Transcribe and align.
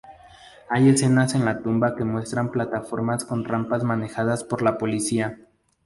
Hay 0.67 0.89
escenas 0.89 1.35
en 1.35 1.45
la 1.45 1.61
tumba 1.61 1.95
que 1.95 2.03
muestran 2.03 2.49
plataformas 2.51 3.23
con 3.23 3.45
rampas 3.45 3.83
manejadas 3.83 4.43
por 4.43 4.63
la 4.63 4.79
policía. 4.79 5.37